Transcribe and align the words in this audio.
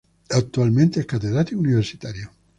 Actualmente 0.31 1.01
es 1.01 1.05
catedrático 1.05 1.59
universitario. 1.61 2.31